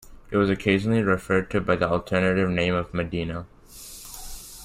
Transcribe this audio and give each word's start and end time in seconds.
It 0.31 0.37
was 0.37 0.49
occasionally 0.49 1.03
referred 1.03 1.51
to 1.51 1.61
by 1.61 1.75
the 1.75 1.87
alternative 1.87 2.49
name 2.49 2.73
of 2.73 2.91
Medina. 2.91 3.45